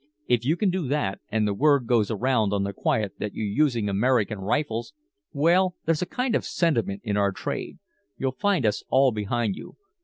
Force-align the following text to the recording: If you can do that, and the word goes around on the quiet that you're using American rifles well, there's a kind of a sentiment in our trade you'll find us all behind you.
If 0.27 0.43
you 0.43 0.57
can 0.57 0.71
do 0.71 0.87
that, 0.87 1.19
and 1.29 1.47
the 1.47 1.53
word 1.53 1.85
goes 1.85 2.09
around 2.09 2.53
on 2.53 2.63
the 2.63 2.73
quiet 2.73 3.13
that 3.19 3.35
you're 3.35 3.45
using 3.45 3.87
American 3.87 4.39
rifles 4.39 4.95
well, 5.31 5.75
there's 5.85 6.01
a 6.01 6.07
kind 6.07 6.33
of 6.33 6.41
a 6.41 6.45
sentiment 6.45 7.01
in 7.03 7.17
our 7.17 7.31
trade 7.31 7.77
you'll 8.17 8.31
find 8.31 8.65
us 8.65 8.81
all 8.89 9.11
behind 9.11 9.55
you. 9.55 9.77